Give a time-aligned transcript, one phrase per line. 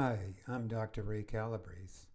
[0.00, 1.02] Hi, I'm Dr.
[1.02, 2.06] Ray Calabrese.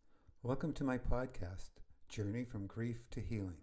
[0.41, 1.71] Welcome to my podcast,
[2.07, 3.59] Journey from Grief to Healing.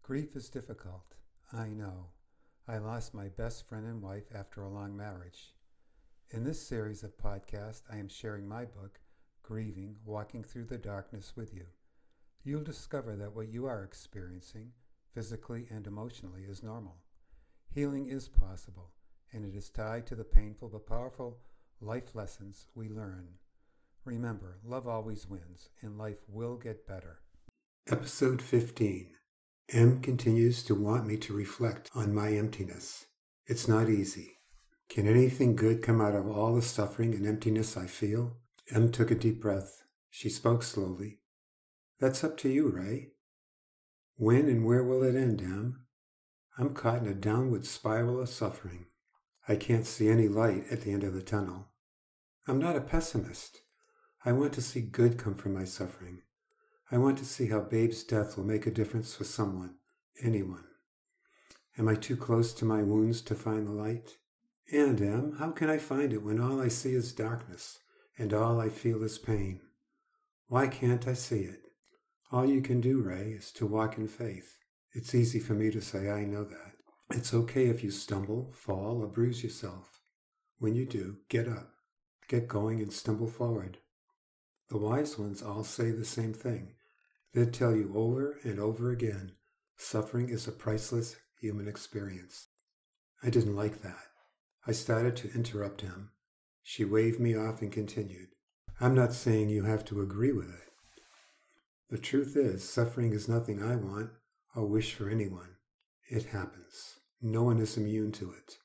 [0.00, 1.16] Grief is difficult,
[1.52, 2.10] I know.
[2.68, 5.56] I lost my best friend and wife after a long marriage.
[6.30, 9.00] In this series of podcasts, I am sharing my book,
[9.42, 11.66] Grieving Walking Through the Darkness, with you.
[12.44, 14.70] You'll discover that what you are experiencing,
[15.12, 16.98] physically and emotionally, is normal.
[17.74, 18.92] Healing is possible,
[19.32, 21.38] and it is tied to the painful but powerful
[21.82, 23.28] life lessons we learn.
[24.04, 27.20] Remember, love always wins, and life will get better.
[27.90, 29.08] Episode 15
[29.72, 33.06] M continues to want me to reflect on my emptiness.
[33.46, 34.32] It's not easy.
[34.90, 38.36] Can anything good come out of all the suffering and emptiness I feel?
[38.74, 39.82] M took a deep breath.
[40.10, 41.20] She spoke slowly.
[41.98, 43.12] That's up to you, Ray.
[44.16, 45.86] When and where will it end, M?
[46.58, 48.86] I'm caught in a downward spiral of suffering.
[49.48, 51.69] I can't see any light at the end of the tunnel.
[52.48, 53.60] I'm not a pessimist.
[54.24, 56.22] I want to see good come from my suffering.
[56.90, 59.76] I want to see how Babe's death will make a difference for someone,
[60.22, 60.64] anyone.
[61.78, 64.16] Am I too close to my wounds to find the light?
[64.72, 67.78] And am, how can I find it when all I see is darkness
[68.18, 69.60] and all I feel is pain?
[70.48, 71.60] Why can't I see it?
[72.32, 74.58] All you can do, Ray, is to walk in faith.
[74.92, 76.72] It's easy for me to say I know that.
[77.12, 80.00] It's okay if you stumble, fall, or bruise yourself.
[80.58, 81.72] When you do, get up,
[82.30, 83.78] get going, and stumble forward.
[84.68, 86.74] The wise ones all say the same thing.
[87.34, 89.32] They tell you over and over again
[89.76, 92.48] suffering is a priceless human experience.
[93.22, 94.06] I didn't like that.
[94.66, 96.10] I started to interrupt him.
[96.62, 98.28] She waved me off and continued.
[98.80, 100.70] I'm not saying you have to agree with it.
[101.88, 104.10] The truth is, suffering is nothing I want
[104.54, 105.56] or wish for anyone.
[106.08, 107.00] It happens.
[107.20, 108.58] No one is immune to it.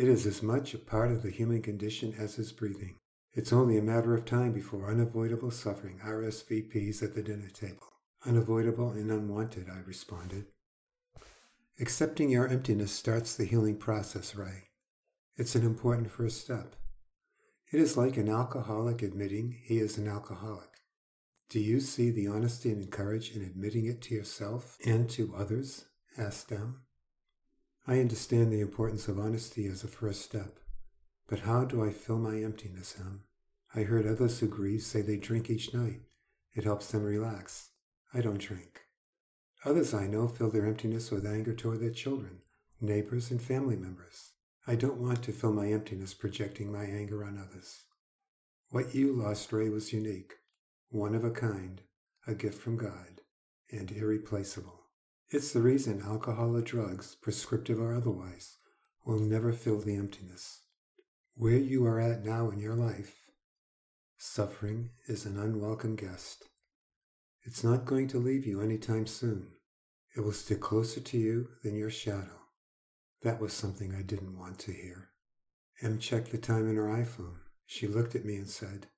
[0.00, 2.96] It is as much a part of the human condition as is breathing.
[3.34, 7.86] It's only a matter of time before unavoidable suffering RSVPs at the dinner table.
[8.24, 10.46] Unavoidable and unwanted, I responded.
[11.78, 14.70] Accepting your emptiness starts the healing process, Ray.
[15.36, 16.76] It's an important first step.
[17.70, 20.70] It is like an alcoholic admitting he is an alcoholic.
[21.50, 25.84] Do you see the honesty and courage in admitting it to yourself and to others?
[26.16, 26.84] asked M.
[27.90, 30.60] I understand the importance of honesty as a first step,
[31.28, 33.24] but how do I fill my emptiness, M?
[33.74, 36.02] I heard others who grieve say they drink each night.
[36.54, 37.70] It helps them relax.
[38.14, 38.82] I don't drink.
[39.64, 42.42] Others I know fill their emptiness with anger toward their children,
[42.80, 44.34] neighbors, and family members.
[44.68, 47.82] I don't want to fill my emptiness projecting my anger on others.
[48.68, 50.34] What you lost, Ray, was unique,
[50.90, 51.82] one of a kind,
[52.24, 53.22] a gift from God,
[53.72, 54.79] and irreplaceable.
[55.32, 58.56] It's the reason alcohol or drugs, prescriptive or otherwise,
[59.04, 60.62] will never fill the emptiness.
[61.36, 63.14] Where you are at now in your life,
[64.18, 66.48] suffering is an unwelcome guest.
[67.44, 69.52] It's not going to leave you any time soon.
[70.16, 72.40] It will stick closer to you than your shadow.
[73.22, 75.10] That was something I didn't want to hear.
[75.80, 77.36] M checked the time in her iPhone.
[77.66, 78.88] She looked at me and said,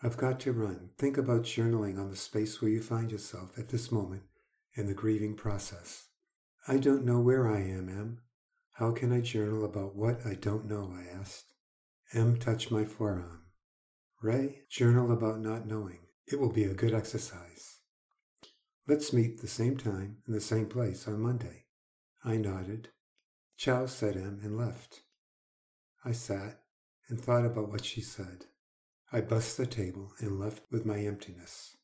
[0.00, 0.90] I've got to run.
[0.96, 4.22] Think about journaling on the space where you find yourself at this moment
[4.74, 6.08] in the grieving process.
[6.66, 8.20] I don't know where I am, M.
[8.72, 10.94] How can I journal about what I don't know?
[10.94, 11.52] I asked.
[12.14, 13.42] M touched my forearm.
[14.22, 15.98] Ray, journal about not knowing.
[16.26, 17.80] It will be a good exercise.
[18.86, 21.64] Let's meet the same time in the same place on Monday.
[22.24, 22.88] I nodded.
[23.56, 25.02] Chow said M, and left.
[26.04, 26.60] I sat
[27.08, 28.46] and thought about what she said.
[29.12, 31.76] I bussed the table and left with my emptiness.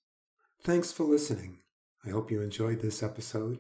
[0.63, 1.61] Thanks for listening.
[2.07, 3.59] I hope you enjoyed this episode.